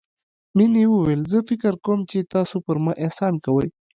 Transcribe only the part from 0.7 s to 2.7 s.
وويل زه فکر کوم چې تاسو